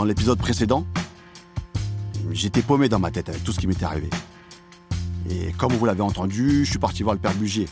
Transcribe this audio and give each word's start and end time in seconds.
dans 0.00 0.04
l'épisode 0.04 0.38
précédent, 0.38 0.86
j'étais 2.30 2.62
paumé 2.62 2.88
dans 2.88 2.98
ma 2.98 3.10
tête 3.10 3.28
avec 3.28 3.44
tout 3.44 3.52
ce 3.52 3.60
qui 3.60 3.66
m'était 3.66 3.84
arrivé. 3.84 4.08
Et 5.28 5.52
comme 5.58 5.74
vous 5.74 5.84
l'avez 5.84 6.00
entendu, 6.00 6.64
je 6.64 6.70
suis 6.70 6.78
parti 6.78 7.02
voir 7.02 7.14
le 7.14 7.20
père 7.20 7.34
Bugier. 7.34 7.68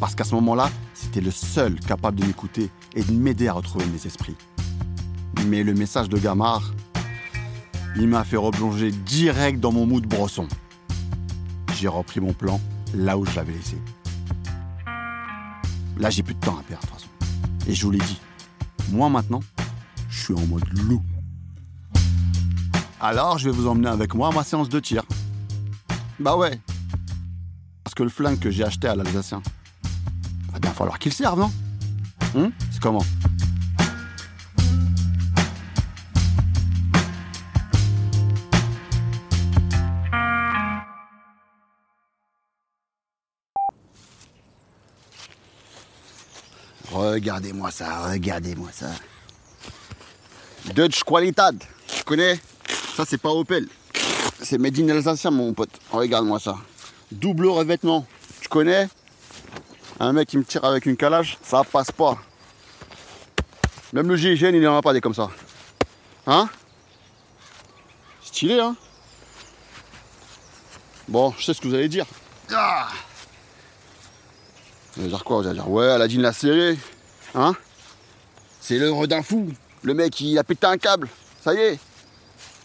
Parce 0.00 0.16
qu'à 0.16 0.24
ce 0.24 0.34
moment-là, 0.34 0.72
c'était 0.92 1.20
le 1.20 1.30
seul 1.30 1.78
capable 1.78 2.18
de 2.18 2.26
m'écouter 2.26 2.68
et 2.96 3.04
de 3.04 3.12
m'aider 3.12 3.46
à 3.46 3.52
retrouver 3.52 3.86
mes 3.86 4.06
esprits. 4.08 4.34
Mais 5.46 5.62
le 5.62 5.72
message 5.72 6.08
de 6.08 6.18
Gamard, 6.18 6.74
il 7.94 8.08
m'a 8.08 8.24
fait 8.24 8.36
replonger 8.36 8.90
direct 8.90 9.60
dans 9.60 9.70
mon 9.70 9.86
mood 9.86 10.04
brosson. 10.04 10.48
J'ai 11.76 11.86
repris 11.86 12.18
mon 12.18 12.32
plan 12.32 12.60
là 12.92 13.16
où 13.16 13.24
je 13.24 13.36
l'avais 13.36 13.52
laissé. 13.52 13.76
Là, 15.96 16.10
j'ai 16.10 16.24
plus 16.24 16.34
de 16.34 16.40
temps 16.40 16.58
à 16.58 16.62
perdre, 16.64 16.86
de 16.86 16.90
toute 16.90 16.98
façon. 16.98 17.68
Et 17.68 17.74
je 17.76 17.84
vous 17.84 17.92
l'ai 17.92 17.98
dit, 17.98 18.18
moi 18.90 19.08
maintenant, 19.08 19.42
je 20.10 20.24
suis 20.24 20.34
en 20.34 20.44
mode 20.48 20.68
loup. 20.76 21.00
Alors, 23.00 23.38
je 23.38 23.48
vais 23.48 23.56
vous 23.56 23.68
emmener 23.68 23.88
avec 23.88 24.12
moi 24.14 24.28
à 24.28 24.32
ma 24.32 24.42
séance 24.42 24.68
de 24.68 24.80
tir. 24.80 25.02
Bah 26.18 26.36
ouais. 26.36 26.58
Parce 27.84 27.94
que 27.94 28.02
le 28.02 28.08
flingue 28.08 28.40
que 28.40 28.50
j'ai 28.50 28.64
acheté 28.64 28.88
à 28.88 28.96
l'Alsacien, 28.96 29.40
va 30.52 30.58
bien 30.58 30.72
falloir 30.72 30.98
qu'il 30.98 31.12
serve, 31.12 31.38
non? 31.38 31.52
Hum 32.34 32.50
C'est 32.72 32.80
comment? 32.80 33.04
Regardez-moi 46.90 47.70
ça, 47.70 48.10
regardez-moi 48.10 48.70
ça. 48.72 48.90
Dutch 50.74 51.04
Qualitad, 51.04 51.62
tu 51.86 52.02
connais? 52.02 52.40
Ça, 52.98 53.04
c'est 53.08 53.18
pas 53.18 53.30
Opel. 53.30 53.68
C'est 54.42 54.58
Made 54.58 54.90
Alsacien, 54.90 55.30
mon 55.30 55.52
pote. 55.52 55.70
Regarde-moi 55.92 56.40
ça. 56.40 56.56
Double 57.12 57.46
revêtement, 57.46 58.04
tu 58.40 58.48
connais 58.48 58.88
Un 60.00 60.12
mec 60.12 60.26
qui 60.26 60.36
me 60.36 60.42
tire 60.42 60.64
avec 60.64 60.84
une 60.84 60.96
calage, 60.96 61.38
ça 61.40 61.62
passe 61.62 61.92
pas. 61.92 62.18
Même 63.92 64.08
le 64.08 64.16
GIGN, 64.16 64.52
il 64.52 64.60
n'en 64.62 64.76
a 64.76 64.82
pas 64.82 64.92
des 64.92 65.00
comme 65.00 65.14
ça. 65.14 65.30
Hein 66.26 66.48
Stylé, 68.20 68.58
hein 68.58 68.74
Bon, 71.06 71.32
je 71.38 71.44
sais 71.44 71.54
ce 71.54 71.60
que 71.60 71.68
vous 71.68 71.74
allez 71.74 71.88
dire. 71.88 72.06
Ah 72.52 72.88
vous 74.96 75.02
allez 75.02 75.10
dire 75.10 75.22
quoi? 75.22 75.40
Vous 75.42 75.46
allez 75.46 75.60
dire, 75.60 75.70
ouais, 75.70 75.86
Aladdin 75.86 76.20
l'a 76.20 76.32
serré. 76.32 76.76
Hein 77.36 77.54
C'est 78.60 78.76
l'œuvre 78.76 79.06
d'un 79.06 79.22
fou. 79.22 79.52
Le 79.84 79.94
mec, 79.94 80.20
il 80.20 80.36
a 80.36 80.42
pété 80.42 80.66
un 80.66 80.78
câble. 80.78 81.08
Ça 81.44 81.54
y 81.54 81.58
est. 81.58 81.78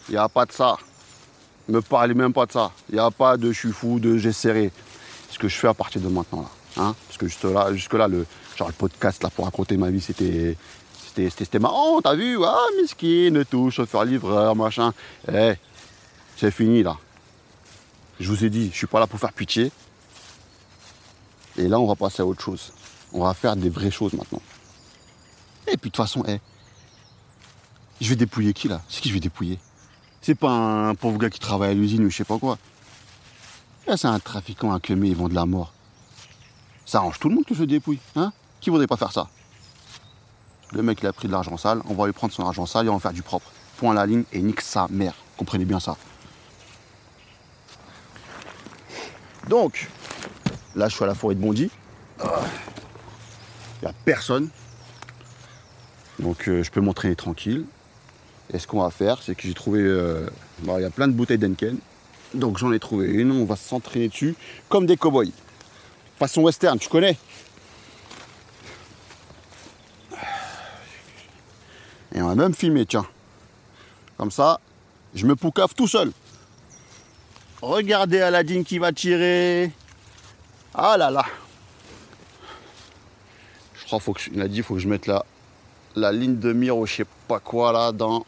Il 0.09 0.13
n'y 0.13 0.17
a 0.17 0.27
pas 0.29 0.45
de 0.45 0.51
ça. 0.51 0.77
Ne 1.67 1.75
me 1.75 1.81
parlez 1.81 2.13
même 2.13 2.33
pas 2.33 2.45
de 2.45 2.51
ça. 2.51 2.71
Il 2.89 2.95
n'y 2.95 3.01
a 3.01 3.09
pas 3.09 3.37
de 3.37 3.51
je 3.51 3.57
suis 3.57 3.71
fou, 3.71 3.99
de 3.99 4.17
j'ai 4.17 4.33
serré. 4.33 4.71
Ce 5.29 5.39
que 5.39 5.47
je 5.47 5.55
fais 5.57 5.67
à 5.67 5.73
partir 5.73 6.01
de 6.01 6.09
maintenant, 6.09 6.41
là. 6.41 6.49
Hein 6.77 6.95
Parce 7.07 7.17
que 7.17 7.47
là, 7.47 7.73
jusque-là, 7.73 8.07
le, 8.07 8.25
le 8.59 8.71
podcast 8.73 9.21
là, 9.23 9.29
pour 9.29 9.45
raconter 9.45 9.77
ma 9.77 9.89
vie, 9.89 10.01
c'était. 10.01 10.57
C'était, 11.15 11.59
marrant, 11.59 12.01
t'as 12.01 12.15
vu? 12.15 12.43
Ah, 12.43 12.57
miskin, 12.81 13.43
tout, 13.47 13.69
chauffeur 13.69 14.03
livreur, 14.03 14.55
machin. 14.55 14.93
Eh, 15.31 15.53
c'est 16.35 16.49
fini 16.49 16.81
là. 16.81 16.97
Je 18.19 18.27
vous 18.29 18.43
ai 18.43 18.49
dit, 18.49 18.71
je 18.71 18.77
suis 18.77 18.87
pas 18.87 18.99
là 18.99 19.05
pour 19.05 19.19
faire 19.19 19.31
pitié. 19.31 19.71
Et 21.55 21.67
là, 21.67 21.79
on 21.79 21.85
va 21.85 21.95
passer 21.95 22.23
à 22.23 22.25
autre 22.25 22.41
chose. 22.41 22.73
On 23.11 23.23
va 23.23 23.35
faire 23.35 23.55
des 23.55 23.69
vraies 23.69 23.91
choses 23.91 24.13
maintenant. 24.13 24.41
Et 25.67 25.77
puis 25.77 25.91
de 25.91 25.95
toute 25.95 25.97
façon, 25.97 26.23
eh, 26.27 26.39
je 28.01 28.09
vais 28.09 28.15
dépouiller 28.15 28.53
qui 28.53 28.67
là? 28.67 28.81
C'est 28.89 29.01
qui 29.01 29.09
je 29.09 29.13
vais 29.13 29.19
dépouiller? 29.19 29.59
C'est 30.23 30.33
pas 30.33 30.49
un 30.49 30.95
pauvre 30.95 31.19
gars 31.19 31.29
qui 31.29 31.39
travaille 31.39 31.69
à 31.69 31.73
l'usine 31.75 32.03
ou 32.05 32.09
je 32.09 32.17
sais 32.17 32.23
pas 32.23 32.39
quoi. 32.39 32.57
C'est 33.85 34.07
un 34.07 34.19
trafiquant 34.19 34.73
à 34.73 34.79
queumé, 34.79 35.09
ils 35.09 35.15
vont 35.15 35.27
de 35.27 35.35
la 35.35 35.45
mort. 35.45 35.73
Ça 36.85 36.97
arrange 36.99 37.19
tout 37.19 37.29
le 37.29 37.35
monde 37.35 37.45
que 37.45 37.53
je 37.53 37.63
dépouille, 37.63 37.99
hein 38.15 38.33
Qui 38.59 38.71
voudrait 38.71 38.87
pas 38.87 38.97
faire 38.97 39.11
ça 39.11 39.27
Le 40.71 40.81
mec, 40.81 40.99
il 41.01 41.07
a 41.07 41.13
pris 41.13 41.27
de 41.27 41.33
l'argent 41.33 41.57
sale, 41.57 41.81
on 41.87 41.93
va 41.93 42.07
lui 42.07 42.13
prendre 42.13 42.33
son 42.33 42.43
argent 42.43 42.65
sale 42.65 42.87
et 42.87 42.89
on 42.89 42.95
va 42.95 42.99
faire 42.99 43.13
du 43.13 43.21
propre. 43.21 43.51
Point 43.77 43.93
la 43.93 44.05
ligne 44.05 44.23
et 44.31 44.41
nique 44.41 44.61
sa 44.61 44.87
mère. 44.89 45.13
Comprenez 45.37 45.65
bien 45.65 45.79
ça. 45.79 45.95
Donc, 49.49 49.89
Là, 50.75 50.89
je 50.89 50.95
suis 50.95 51.03
à 51.03 51.07
la 51.07 51.13
forêt 51.13 51.35
de 51.35 51.39
Bondy. 51.39 51.69
Il 52.19 52.25
n'y 53.83 53.87
a 53.87 53.93
personne. 54.05 54.49
Donc, 56.19 56.47
euh, 56.47 56.63
je 56.63 56.71
peux 56.71 56.81
m'entraîner 56.81 57.15
tranquille. 57.15 57.65
Et 58.53 58.59
ce 58.59 58.67
qu'on 58.67 58.81
va 58.81 58.91
faire, 58.91 59.21
c'est 59.21 59.35
que 59.35 59.43
j'ai 59.47 59.53
trouvé. 59.53 59.81
euh, 59.81 60.27
Il 60.63 60.69
y 60.81 60.83
a 60.85 60.89
plein 60.89 61.07
de 61.07 61.13
bouteilles 61.13 61.37
d'Enken. 61.39 61.77
Donc, 62.33 62.57
j'en 62.57 62.71
ai 62.71 62.79
trouvé 62.79 63.07
une. 63.07 63.31
On 63.31 63.45
va 63.45 63.55
s'entraîner 63.55 64.07
dessus 64.09 64.35
comme 64.69 64.85
des 64.85 64.97
cow-boys. 64.97 65.25
Façon 66.19 66.41
western, 66.43 66.77
tu 66.79 66.87
connais? 66.89 67.17
Et 72.15 72.21
on 72.21 72.27
va 72.27 72.35
même 72.35 72.53
filmer, 72.53 72.85
tiens. 72.85 73.05
Comme 74.17 74.31
ça, 74.31 74.59
je 75.15 75.25
me 75.25 75.35
poucave 75.35 75.73
tout 75.73 75.87
seul. 75.87 76.11
Regardez 77.61 78.21
Aladdin 78.21 78.63
qui 78.63 78.77
va 78.77 78.91
tirer. 78.91 79.71
Ah 80.75 80.97
là 80.97 81.09
là. 81.09 81.25
Je 83.79 83.85
crois 83.85 83.99
faut 83.99 84.13
que 84.13 84.21
je- 84.21 84.29
il 84.33 84.41
a 84.41 84.47
dit 84.47 84.61
faut 84.61 84.75
que 84.75 84.79
je 84.79 84.87
mette 84.87 85.07
la, 85.07 85.25
la 85.95 86.11
ligne 86.11 86.37
de 86.39 86.51
mire 86.53 86.77
ou 86.77 86.85
je 86.85 86.93
sais 86.95 87.05
pas 87.27 87.39
quoi 87.39 87.71
là 87.71 87.91
dans. 87.91 88.25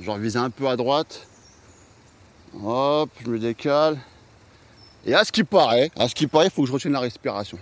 Genre 0.00 0.18
viser 0.18 0.38
un 0.38 0.50
peu 0.50 0.68
à 0.68 0.76
droite. 0.76 1.26
Hop, 2.62 3.10
je 3.24 3.30
me 3.30 3.38
décale. 3.38 3.98
Et 5.06 5.14
à 5.14 5.24
ce 5.24 5.32
qui 5.32 5.44
paraît, 5.44 5.90
à 5.96 6.08
ce 6.08 6.14
qui 6.14 6.26
paraît, 6.26 6.46
il 6.46 6.50
faut 6.50 6.62
que 6.62 6.68
je 6.68 6.72
retienne 6.72 6.92
la 6.94 7.00
respiration. 7.00 7.58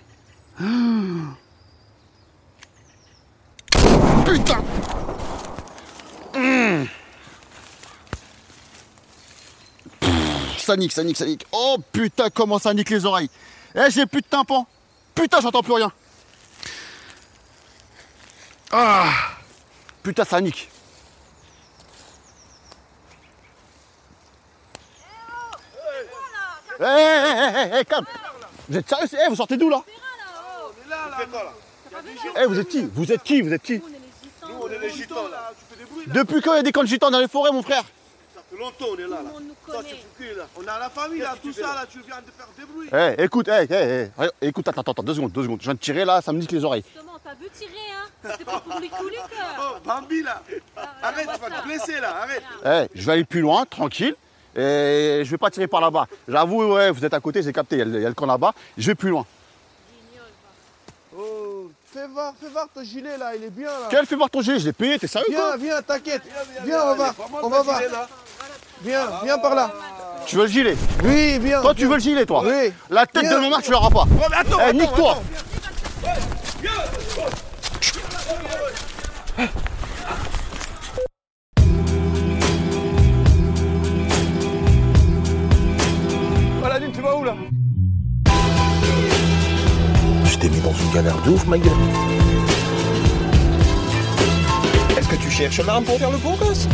Putain 4.24 4.62
Mmh. 6.34 6.84
Ça 10.56 10.76
nique, 10.76 10.92
ça 10.92 11.04
nique, 11.04 11.16
ça 11.16 11.26
nique. 11.26 11.44
Oh 11.52 11.76
putain, 11.92 12.30
comment 12.30 12.58
ça 12.58 12.72
nique 12.72 12.88
les 12.90 13.04
oreilles. 13.04 13.28
Eh, 13.74 13.90
j'ai 13.90 14.06
plus 14.06 14.22
de 14.22 14.26
tympan. 14.26 14.66
Putain, 15.14 15.40
j'entends 15.40 15.62
plus 15.62 15.74
rien. 15.74 15.92
Ah 18.70 19.10
Putain, 20.02 20.24
ça 20.24 20.40
nique. 20.40 20.70
Eh, 26.82 26.86
eh, 26.86 27.76
eh, 27.76 27.80
eh, 27.80 27.84
calme. 27.84 28.04
Vous 28.68 28.76
êtes 28.78 28.88
sérieux 28.88 29.06
Eh, 29.24 29.28
vous 29.28 29.36
sortez 29.36 29.56
d'où 29.56 29.68
là 29.68 29.82
Eh, 32.40 32.46
vous 32.46 32.58
êtes 32.58 32.68
qui 32.68 32.82
Vous 32.92 33.12
êtes 33.12 33.22
qui 33.22 33.42
Vous 33.42 33.52
êtes 33.52 33.62
qui 33.62 33.78
Nous, 33.78 34.54
on 34.60 34.68
est 34.68 34.78
les 34.78 34.90
gitans 34.90 35.28
là. 35.28 35.52
Tu 35.58 35.64
fais 35.76 35.84
des 35.84 35.90
bruits 35.90 36.06
là. 36.06 36.12
Depuis 36.14 36.40
quand 36.40 36.52
il 36.54 36.56
y 36.56 36.60
a 36.60 36.62
des 36.62 36.72
camps 36.72 36.82
de 36.82 36.88
gitans 36.88 37.10
dans 37.10 37.20
les 37.20 37.28
forêts, 37.28 37.52
mon 37.52 37.62
frère 37.62 37.82
Ça 38.34 38.40
fait 38.50 38.58
longtemps 38.58 38.86
on 38.92 38.96
est 38.96 39.02
là. 39.02 39.08
là. 39.22 39.30
Toi, 39.66 39.82
tu 39.84 39.94
fous 39.94 40.00
qui 40.18 40.24
On 40.56 40.66
a 40.66 40.78
la 40.78 40.90
famille 40.90 41.20
là, 41.20 41.34
tout 41.42 41.52
ça 41.52 41.74
là. 41.74 41.84
Tu 41.90 42.00
viens 42.00 42.20
de 42.20 42.30
faire 42.36 42.48
des 42.58 42.64
bruits. 42.64 42.88
Eh, 43.18 43.24
écoute, 43.24 43.48
eh, 43.48 43.66
eh, 43.70 44.08
eh, 44.42 44.48
écoute, 44.48 44.66
attends, 44.68 44.82
attends, 44.82 45.02
deux 45.02 45.14
secondes, 45.14 45.32
deux 45.32 45.42
secondes. 45.42 45.60
Je 45.60 45.64
viens 45.66 45.74
de 45.74 45.78
tirer 45.78 46.04
là, 46.04 46.20
ça 46.20 46.32
me 46.32 46.38
nique 46.38 46.52
les 46.52 46.64
oreilles. 46.64 46.84
Justement, 46.92 47.18
t'as 47.22 47.34
vu 47.34 47.48
tirer, 47.50 47.70
hein 47.94 48.08
C'était 48.30 48.44
pas 48.44 48.60
pour 48.60 48.74
couler 48.74 49.16
que. 49.16 49.36
Oh, 49.60 49.76
Bambi 49.84 50.22
là. 50.22 50.42
Arrête, 51.02 51.28
tu 51.34 51.40
vas 51.40 51.60
te 51.60 51.64
blesser 51.66 52.00
là. 52.00 52.16
Arrête. 52.22 52.42
Eh, 52.92 52.98
je 52.98 53.06
vais 53.06 53.12
aller 53.12 53.24
plus 53.24 53.40
loin, 53.40 53.64
tranquille. 53.66 54.14
Et 54.56 55.22
je 55.24 55.30
vais 55.30 55.38
pas 55.38 55.50
tirer 55.50 55.66
par 55.66 55.80
là-bas. 55.80 56.06
J'avoue, 56.28 56.74
ouais, 56.74 56.90
vous 56.90 57.04
êtes 57.04 57.14
à 57.14 57.20
côté, 57.20 57.42
j'ai 57.42 57.52
capté, 57.52 57.76
il 57.76 57.78
y 57.78 57.82
a 57.82 57.84
le- 57.86 57.98
il 57.98 58.02
y, 58.02 58.06
a 58.06 58.08
le 58.08 58.14
camp 58.14 58.26
là-bas. 58.26 58.52
Je 58.76 58.86
vais 58.88 58.94
plus 58.94 59.10
loin. 59.10 59.24
Oh, 61.16 61.70
fais 61.92 62.06
voir, 62.06 62.34
fais 62.40 62.48
voir 62.48 62.66
ton 62.74 62.82
gilet 62.82 63.16
là. 63.18 63.34
Il 63.36 63.44
est 63.44 63.50
bien 63.50 63.68
là. 63.68 63.88
Quel 63.90 64.04
fait 64.06 64.16
voir 64.16 64.28
ton 64.30 64.40
gilet 64.42 64.58
Je 64.58 64.66
l'ai 64.66 64.72
payé, 64.72 64.98
t'es 64.98 65.06
sérieux 65.06 65.26
quoi 65.34 65.56
Viens, 65.56 65.66
viens, 65.74 65.82
t'inquiète. 65.82 66.22
Viens, 66.64 66.82
on 66.82 66.86
va 66.86 66.94
voir. 66.94 67.14
On 67.42 67.48
va 67.48 67.62
voir. 67.62 67.80
Viens, 68.82 69.06
viens 69.22 69.38
par 69.38 69.54
là. 69.54 69.70
Tu 70.26 70.36
veux 70.36 70.42
le 70.42 70.48
gilet 70.48 70.76
Oui, 71.04 71.38
viens. 71.38 71.60
Toi, 71.62 71.74
tu 71.74 71.86
veux 71.86 71.94
le 71.94 72.00
gilet, 72.00 72.26
toi 72.26 72.42
Oui. 72.44 72.72
La 72.90 73.06
tête 73.06 73.22
Viens. 73.22 73.36
de 73.36 73.40
mon 73.42 73.50
mari, 73.50 73.62
tu 73.62 73.70
l'auras 73.70 73.90
pas. 73.90 74.04
Oh, 74.08 74.26
mais 74.30 74.36
attends, 74.36 74.58
Eh, 74.58 74.62
attends, 74.64 74.78
nique-toi 74.78 75.10
attends. 75.12 75.22
Aladdin, 79.38 79.50
ouf 91.32 91.46
ma 91.46 91.58
gueule. 91.58 91.72
Est-ce 94.96 95.08
que 95.08 95.16
tu 95.16 95.30
cherches 95.30 95.60
l'arme 95.60 95.84
pour 95.84 95.98
faire 95.98 96.10
le 96.10 96.18
bon 96.18 96.36
gosse? 96.36 96.68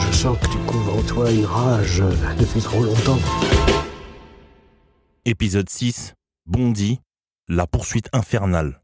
Je 0.00 0.12
sens 0.12 0.38
que 0.38 0.46
tu 0.46 0.58
couvres 0.58 0.98
en 0.98 1.02
toi 1.02 1.30
une 1.30 1.44
rage 1.44 2.02
depuis 2.38 2.60
trop 2.60 2.82
longtemps. 2.82 3.18
Épisode 5.24 5.68
6 5.68 6.14
Bondy, 6.46 7.00
la 7.48 7.66
poursuite 7.66 8.08
infernale. 8.12 8.80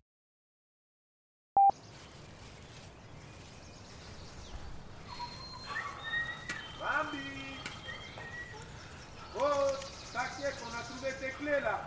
Oh, 9.38 9.42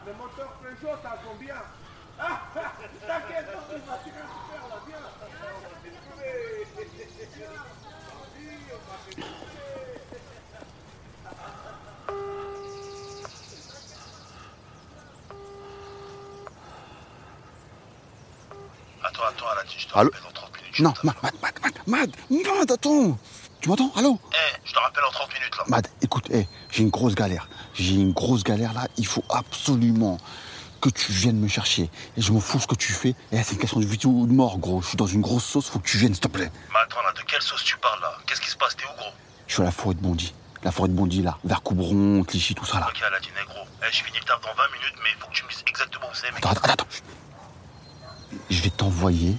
le 0.06 0.14
moteur 0.14 0.54
Peugeot, 0.62 0.96
ça 1.02 1.18
tombe 1.24 1.40
bien. 1.40 1.56
Attends, 19.14 19.24
attends, 19.30 19.48
Aladine, 19.52 19.80
je 19.80 19.88
te 19.88 19.98
Allô 19.98 20.10
rappelle 20.12 20.28
en 20.28 20.34
30 20.34 20.58
minutes. 20.58 20.76
je 20.76 20.84
Non, 20.84 20.92
t'appelle. 20.92 21.12
Mad, 21.22 21.34
Mad, 21.42 21.54
Mad, 21.62 21.74
Mad, 21.88 22.10
Mad, 22.30 22.58
Mad, 22.60 22.72
attends. 22.72 23.18
Tu 23.62 23.70
m'entends? 23.70 23.92
Allô? 23.96 24.20
Eh, 24.34 24.36
je 24.66 24.74
te 24.74 24.80
rappelle 24.80 25.04
en 25.06 25.12
30 25.12 25.34
minutes 25.40 25.58
là. 25.58 25.64
Mad, 25.68 25.88
écoute, 26.02 26.26
eh, 26.32 26.48
j'ai 26.72 26.84
une 26.84 26.90
grosse 26.90 27.16
galère. 27.16 27.48
J'ai 27.74 27.94
une 27.94 28.12
grosse 28.12 28.44
galère 28.44 28.74
là. 28.74 28.88
Il 28.98 29.06
faut 29.06 29.24
absolument 29.30 30.18
que 30.82 30.90
tu 30.90 31.12
viennes 31.14 31.40
me 31.40 31.48
chercher. 31.48 31.90
Et 32.18 32.22
je 32.22 32.32
m'en 32.34 32.40
fous 32.42 32.60
ce 32.60 32.68
que 32.68 32.76
tu 32.76 32.92
fais. 32.92 33.16
Eh, 33.32 33.42
c'est 33.44 33.54
une 33.54 33.60
question 33.60 33.80
de 33.80 33.86
vie 33.86 34.00
ou 34.06 34.26
de 34.28 34.34
mort, 34.34 34.58
gros. 34.58 34.82
Je 34.82 34.88
suis 34.90 34.98
dans 34.98 35.08
une 35.08 35.22
grosse 35.22 35.46
sauce. 35.46 35.70
Faut 35.70 35.80
que 35.80 35.88
tu 35.88 35.98
viennes, 35.98 36.14
s'il 36.14 36.22
te 36.22 36.28
plaît. 36.28 36.52
Mais 36.74 36.80
attends, 36.84 37.02
là, 37.04 37.14
de 37.14 37.22
quelle 37.22 37.42
sauce 37.42 37.64
tu 37.64 37.78
parles 37.78 38.02
là? 38.02 38.14
Qu'est-ce 38.26 38.42
qui 38.42 38.50
se 38.50 38.58
passe? 38.58 38.76
T'es 38.76 38.84
où, 38.86 38.98
gros? 38.98 39.12
Je 39.48 39.54
suis 39.54 39.62
à 39.62 39.66
la 39.66 39.72
forêt 39.72 39.96
de 39.96 40.02
Bondy. 40.02 40.34
La 40.64 40.72
forêt 40.72 40.90
de 40.90 40.94
Bondy, 40.94 41.22
là. 41.22 41.38
Vers 41.46 41.62
Coubron, 41.62 42.24
Clichy, 42.24 42.56
tout 42.56 42.66
ça, 42.66 42.80
là. 42.80 42.88
Ok, 42.90 43.02
Aladine, 43.02 43.32
eh, 43.42 43.46
gros. 43.46 43.66
Eh, 43.82 43.86
je 43.92 44.04
finis 44.04 44.18
le 44.20 44.26
taf 44.26 44.42
dans 44.42 44.54
20 44.54 44.64
minutes, 44.74 44.96
mais 45.04 45.10
il 45.16 45.22
faut 45.22 45.28
que 45.28 45.34
tu 45.34 45.44
me 45.46 45.50
dises 45.50 45.64
exactement 45.68 46.08
où 46.12 46.16
c'est, 46.16 46.32
mec. 46.32 46.40
Attends, 46.46 46.50
attends, 46.52 46.74
attends. 46.74 46.88
Je 48.50 48.62
vais 48.62 48.70
t'envoyer 48.70 49.36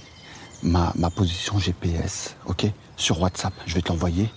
ma, 0.63 0.91
ma 0.95 1.09
position 1.09 1.57
GPS, 1.59 2.35
ok? 2.45 2.65
Sur 2.97 3.21
WhatsApp, 3.21 3.53
je 3.65 3.75
vais 3.75 3.81
te 3.81 3.89
l'envoyer. 3.89 4.29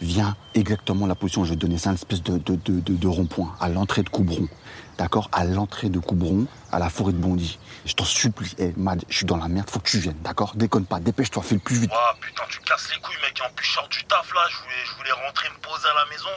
Viens 0.00 0.36
exactement 0.54 1.06
la 1.06 1.14
position, 1.14 1.44
je 1.44 1.50
vais 1.50 1.56
te 1.56 1.60
donner. 1.60 1.78
C'est 1.78 1.88
un 1.88 1.94
espèce 1.94 2.22
de, 2.22 2.36
de, 2.36 2.80
de, 2.80 3.06
rond-point 3.06 3.56
à 3.60 3.68
l'entrée 3.68 4.02
de 4.02 4.10
Coubron. 4.10 4.46
D'accord? 4.98 5.30
À 5.32 5.44
l'entrée 5.44 5.88
de 5.88 5.98
Coubron, 5.98 6.46
à 6.70 6.78
la 6.78 6.90
forêt 6.90 7.12
de 7.12 7.18
Bondy. 7.18 7.58
Je 7.86 7.94
t'en 7.94 8.04
supplie, 8.04 8.54
eh, 8.58 8.72
Mad, 8.76 9.02
je 9.08 9.16
suis 9.16 9.26
dans 9.26 9.36
la 9.38 9.48
merde, 9.48 9.70
faut 9.70 9.78
que 9.78 9.88
tu 9.88 9.98
viennes, 9.98 10.20
d'accord? 10.22 10.54
Déconne 10.54 10.84
pas, 10.84 11.00
dépêche-toi, 11.00 11.42
fais 11.42 11.54
le 11.54 11.60
plus 11.60 11.76
vite. 11.76 11.90
Ouah, 11.92 12.14
putain, 12.20 12.42
tu 12.48 12.58
casses 12.60 12.90
les 12.92 13.00
couilles, 13.00 13.16
mec. 13.22 13.40
En 13.46 13.52
plus, 13.54 13.66
je 13.66 13.72
sors 13.72 13.88
du 13.88 14.04
taf 14.04 14.34
là. 14.34 14.40
Je 14.50 14.56
voulais, 14.58 14.84
je 14.84 14.96
voulais 14.96 15.12
rentrer 15.26 15.48
me 15.48 15.60
poser 15.60 15.88
à 15.88 15.94
la 15.94 16.10
maison. 16.10 16.28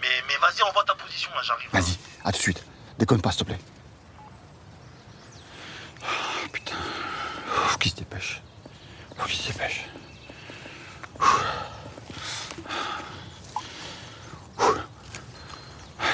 Mais, 0.00 0.08
mais 0.28 0.34
vas-y, 0.40 0.62
envoie 0.62 0.84
ta 0.84 0.94
position 0.94 1.30
là, 1.34 1.42
j'arrive. 1.42 1.68
Vas-y, 1.72 1.98
à 2.24 2.30
tout 2.30 2.38
de 2.38 2.42
suite. 2.42 2.64
Déconne 2.98 3.20
pas, 3.20 3.32
s'il 3.32 3.40
te 3.40 3.44
plaît. 3.44 3.58
Oh, 6.02 6.48
putain. 6.52 6.76
Faut 7.78 7.82
qu'il 7.82 7.92
se 7.92 7.96
dépêche. 7.98 8.42
Faut 9.16 9.26
qu'il 9.28 9.36
se 9.36 9.52
dépêche. 9.52 9.86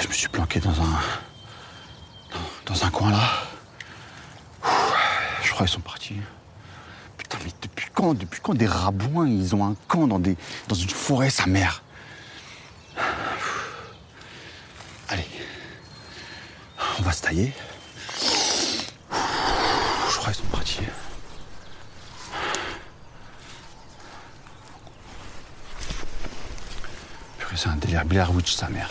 Je 0.02 0.08
me 0.08 0.12
suis 0.12 0.28
planqué 0.28 0.60
dans 0.60 0.78
un. 0.78 1.00
dans, 2.66 2.84
un 2.84 2.90
coin 2.90 3.10
là. 3.12 3.44
Je 5.42 5.52
crois 5.52 5.64
qu'ils 5.64 5.74
sont 5.74 5.80
partis. 5.80 6.16
Putain, 7.16 7.38
mais 7.42 7.50
depuis 7.62 7.88
quand, 7.94 8.12
depuis 8.12 8.40
quand 8.42 8.52
des 8.52 8.66
rabouins, 8.66 9.26
ils 9.26 9.54
ont 9.54 9.64
un 9.64 9.74
camp 9.88 10.06
dans, 10.06 10.18
des, 10.18 10.36
dans 10.68 10.74
une 10.74 10.90
forêt, 10.90 11.30
sa 11.30 11.46
mère? 11.46 11.82
Allez. 15.08 15.26
On 16.98 17.02
va 17.02 17.12
se 17.12 17.22
tailler. 17.22 17.54
Je 19.10 20.16
crois 20.18 20.30
qu'ils 20.30 20.44
sont 20.44 20.50
partis. 20.50 20.80
C'est 27.56 27.68
un 27.68 27.76
délire 27.76 28.04
Blair 28.04 28.32
Witch, 28.32 28.52
sa 28.52 28.68
mère. 28.68 28.90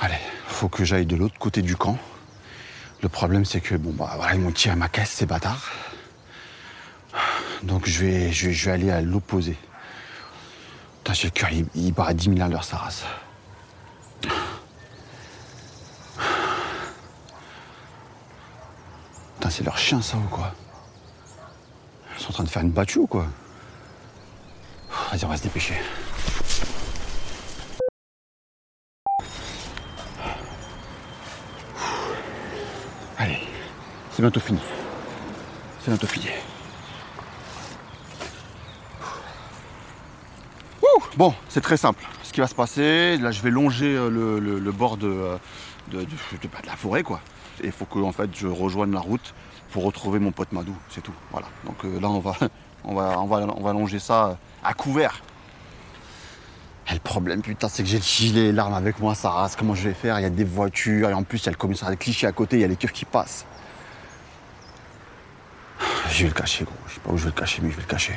Allez, 0.00 0.18
faut 0.46 0.68
que 0.68 0.84
j'aille 0.84 1.06
de 1.06 1.16
l'autre 1.16 1.38
côté 1.38 1.60
du 1.60 1.76
camp. 1.76 1.98
Le 3.02 3.08
problème, 3.08 3.44
c'est 3.44 3.60
que, 3.60 3.74
bon, 3.74 3.92
bah 3.92 4.14
voilà, 4.16 4.34
ils 4.34 4.40
m'ont 4.40 4.50
tiré 4.50 4.74
ma 4.74 4.88
caisse, 4.88 5.10
ces 5.10 5.26
bâtards. 5.26 5.70
Donc, 7.62 7.86
je 7.86 8.00
vais, 8.00 8.32
je 8.32 8.70
aller 8.70 8.90
à 8.90 9.02
l'opposé. 9.02 9.56
Putain, 10.98 11.12
j'ai 11.12 11.28
le 11.28 11.32
cœur, 11.32 11.50
il, 11.52 11.66
il 11.74 11.92
bat 11.92 12.06
à 12.06 12.14
10 12.14 12.30
000 12.30 12.40
à 12.40 12.48
l'heure, 12.48 12.64
sa. 12.64 12.88
Putain, 19.34 19.50
c'est 19.50 19.64
leur 19.64 19.76
chien, 19.76 20.00
ça, 20.00 20.16
ou 20.16 20.28
quoi? 20.28 20.54
Ils 22.16 22.22
sont 22.22 22.30
en 22.30 22.34
train 22.34 22.44
de 22.44 22.48
faire 22.48 22.62
une 22.62 22.70
battue, 22.70 22.98
ou 22.98 23.06
quoi? 23.06 23.26
Vas-y, 25.10 25.24
on 25.24 25.28
va 25.28 25.36
se 25.36 25.42
dépêcher. 25.42 25.74
Allez, 33.16 33.38
c'est 34.12 34.22
bientôt 34.22 34.40
fini. 34.40 34.60
C'est 35.80 35.90
bientôt 35.90 36.06
fini. 36.06 36.26
Bon, 41.16 41.34
c'est 41.48 41.60
très 41.60 41.76
simple. 41.76 42.04
Ce 42.22 42.32
qui 42.32 42.38
va 42.40 42.46
se 42.46 42.54
passer, 42.54 43.16
là, 43.16 43.32
je 43.32 43.42
vais 43.42 43.50
longer 43.50 43.96
euh, 43.96 44.08
le, 44.08 44.38
le- 44.38 44.60
bord 44.70 44.96
de, 44.96 45.08
euh, 45.08 45.36
de, 45.90 46.04
bah, 46.04 46.60
de 46.62 46.66
la 46.68 46.76
forêt, 46.76 47.02
quoi. 47.02 47.20
Il 47.64 47.72
faut 47.72 47.86
que, 47.86 47.98
fait, 48.12 48.30
je 48.36 48.46
rejoigne 48.46 48.92
la 48.92 49.00
route 49.00 49.34
pour 49.72 49.82
retrouver 49.82 50.20
mon 50.20 50.30
pote 50.30 50.52
Madou. 50.52 50.76
C'est 50.90 51.00
tout. 51.00 51.14
Voilà. 51.32 51.48
Donc 51.66 51.84
euh, 51.84 51.98
là, 51.98 52.08
on 52.08 52.20
va, 52.20 52.36
on 52.84 52.94
va, 52.94 53.18
on 53.18 53.26
va, 53.26 53.36
on 53.56 53.62
va 53.62 53.72
longer 53.72 53.98
ça 53.98 54.26
euh, 54.26 54.34
à 54.62 54.74
couvert. 54.74 55.20
Et 56.90 56.94
le 56.94 57.00
problème, 57.00 57.42
putain, 57.42 57.68
c'est 57.68 57.82
que 57.82 57.88
j'ai 57.88 57.98
le 57.98 58.02
gilet 58.02 58.46
et 58.46 58.52
l'arme 58.52 58.72
avec 58.72 58.98
moi, 58.98 59.14
ça 59.14 59.30
rase. 59.30 59.56
Comment 59.56 59.74
je 59.74 59.88
vais 59.88 59.94
faire? 59.94 60.18
Il 60.18 60.22
y 60.22 60.26
a 60.26 60.30
des 60.30 60.44
voitures, 60.44 61.10
et 61.10 61.14
en 61.14 61.22
plus, 61.22 61.38
il 61.38 61.46
y 61.46 61.48
a 61.48 61.52
le 61.52 61.58
commissariat 61.58 61.94
de 61.94 62.00
Clichy 62.00 62.24
à 62.24 62.32
côté, 62.32 62.56
il 62.56 62.60
y 62.60 62.64
a 62.64 62.68
les 62.68 62.76
keufs 62.76 62.92
qui 62.92 63.04
passent. 63.04 63.44
Je 66.10 66.22
vais 66.22 66.28
le 66.28 66.34
cacher, 66.34 66.64
gros. 66.64 66.74
Je 66.86 66.94
sais 66.94 67.00
pas 67.00 67.10
où 67.10 67.18
je 67.18 67.24
vais 67.24 67.30
le 67.30 67.38
cacher, 67.38 67.60
mais 67.62 67.70
je 67.70 67.76
vais 67.76 67.82
le 67.82 67.88
cacher. 67.88 68.14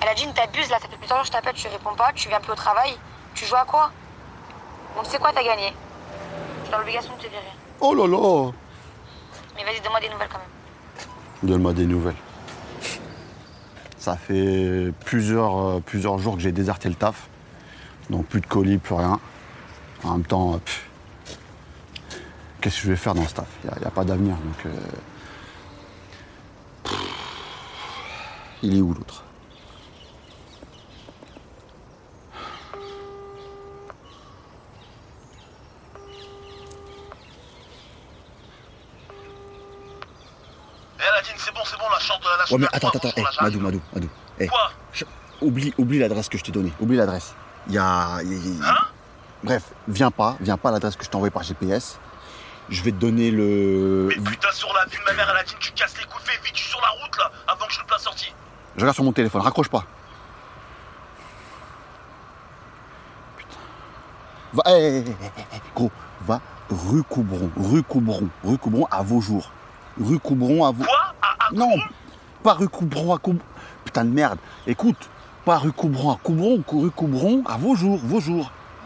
Aladine, 0.00 0.32
t'abuses 0.34 0.68
là, 0.70 0.78
ça 0.80 0.88
fait 0.88 0.96
plusieurs 0.96 1.18
heures 1.18 1.22
que 1.22 1.28
je 1.28 1.32
t'appelle, 1.32 1.54
tu 1.54 1.68
réponds 1.68 1.94
pas, 1.94 2.10
tu 2.12 2.28
viens 2.28 2.40
plus 2.40 2.52
au 2.52 2.56
travail. 2.56 2.96
Tu 3.34 3.44
joues 3.46 3.54
à 3.54 3.64
quoi? 3.64 3.92
Bon, 4.96 5.02
tu 5.04 5.10
sais 5.10 5.18
quoi, 5.18 5.30
t'as 5.32 5.44
gagné? 5.44 5.72
J'ai 6.66 6.72
l'obligation 6.72 7.16
de 7.16 7.22
te 7.22 7.28
virer. 7.28 7.52
Oh 7.80 7.94
là 7.94 8.08
là 8.08 8.50
Vas-y, 9.64 9.80
donne-moi 9.80 10.00
des 10.00 10.08
nouvelles 10.08 10.28
quand 10.28 10.38
même. 10.38 10.48
Donne-moi 11.42 11.72
des 11.72 11.86
nouvelles. 11.86 12.14
Ça 13.98 14.16
fait 14.16 14.92
plusieurs, 15.04 15.58
euh, 15.58 15.80
plusieurs 15.80 16.18
jours 16.18 16.36
que 16.36 16.42
j'ai 16.42 16.52
déserté 16.52 16.88
le 16.88 16.94
taf. 16.94 17.28
Donc 18.08 18.26
plus 18.26 18.40
de 18.40 18.46
colis, 18.46 18.78
plus 18.78 18.94
rien. 18.94 19.20
En 20.02 20.12
même 20.12 20.24
temps, 20.24 20.54
euh, 20.54 20.58
qu'est-ce 22.60 22.76
que 22.76 22.82
je 22.84 22.88
vais 22.88 22.96
faire 22.96 23.14
dans 23.14 23.26
ce 23.26 23.34
taf? 23.34 23.46
Il 23.64 23.70
n'y 23.78 23.86
a, 23.86 23.90
pas 23.90 24.04
d'avenir. 24.04 24.36
Donc, 24.36 24.66
euh, 24.66 24.70
il 28.62 28.78
est 28.78 28.80
où 28.80 28.94
l'autre 28.94 29.24
Eh, 40.98 41.02
Aladine, 41.02 41.34
c'est 41.36 41.52
bon, 41.52 41.60
c'est 41.64 41.78
bon, 41.78 41.84
la 41.92 41.98
chante 41.98 42.20
de 42.22 42.26
la 42.26 42.30
lâche. 42.30 42.38
Ouais 42.50 42.58
mais 42.58 42.66
attends, 42.72 42.88
attends, 42.88 43.08
attends, 43.08 43.12
eh, 43.16 43.42
Madou, 43.44 43.60
Madou, 43.60 43.80
Madou. 43.94 44.08
eh, 44.38 44.46
Quoi 44.46 44.70
je- 44.92 45.04
oublie, 45.40 45.72
oublie 45.78 45.98
l'adresse 45.98 46.28
que 46.28 46.38
je 46.38 46.44
t'ai 46.44 46.52
donnée. 46.52 46.72
Oublie 46.80 46.96
l'adresse. 46.96 47.34
Il 47.68 47.74
y 47.74 47.78
a. 47.78 48.20
y 48.22 48.34
Hein 48.64 48.74
Bref, 49.42 49.64
viens 49.88 50.10
pas, 50.10 50.36
viens 50.40 50.56
pas 50.58 50.68
à 50.68 50.72
l'adresse 50.72 50.96
que 50.96 51.04
je 51.04 51.08
t'ai 51.10 51.16
envoyée 51.16 51.30
par 51.30 51.42
GPS. 51.42 51.98
Je 52.68 52.82
vais 52.82 52.92
te 52.92 52.96
donner 52.98 53.30
le. 53.30 54.08
Mais 54.08 54.30
putain, 54.30 54.52
sur 54.52 54.72
la 54.74 54.84
vie 54.84 54.96
de 54.98 55.02
ma 55.04 55.12
mère, 55.14 55.28
Aladine, 55.30 55.56
tu 55.60 55.72
casses 55.72 55.96
les 55.98 56.04
couilles, 56.04 56.22
fais 56.24 56.36
vite, 56.44 56.54
je 56.56 56.60
suis 56.62 56.70
sur 56.70 56.80
la 56.80 56.88
route 56.88 57.16
là, 57.18 57.30
avant 57.48 57.66
que 57.66 57.72
je 57.72 57.80
loupe 57.80 57.90
la 57.90 57.98
sortie. 57.98 58.32
Je 58.76 58.80
regarde 58.80 58.94
sur 58.94 59.04
mon 59.04 59.12
téléphone, 59.12 59.40
raccroche 59.42 59.68
pas. 59.68 59.84
Putain. 63.36 63.56
Va, 64.52 64.62
eh, 64.68 64.98
eh, 64.98 65.04
eh, 65.08 65.42
eh, 65.54 65.60
gros, 65.74 65.90
va 66.22 66.40
rue 66.70 67.02
Coubron, 67.02 67.50
rue 67.56 67.82
Coubron, 67.82 68.28
rue 68.44 68.58
Coubron 68.58 68.86
à 68.90 69.02
Vaujour. 69.02 69.50
Rue 70.00 70.18
Coubron 70.20 70.64
à 70.64 70.70
Vaujour. 70.70 70.86
Quoi? 70.86 71.14
Ah, 71.22 71.34
ah, 71.40 71.48
Non, 71.52 71.70
pas 72.42 72.54
rue 72.54 72.68
Coubron 72.68 73.14
à 73.14 73.18
Coubron. 73.18 73.44
Putain 73.84 74.04
de 74.04 74.10
merde. 74.10 74.38
Écoute, 74.66 75.08
pas 75.44 75.58
rue 75.58 75.72
Coubron 75.72 76.12
à 76.12 76.16
Coubron, 76.22 76.62
rue 76.72 76.90
Coubron 76.90 77.42
à 77.46 77.56
Vaujour. 77.56 78.00